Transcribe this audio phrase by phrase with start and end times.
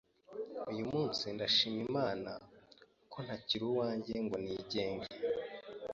[0.71, 2.31] Uyu munsi ndashima Imana
[3.11, 5.09] ko ntakiri uwanjye ngo nigenge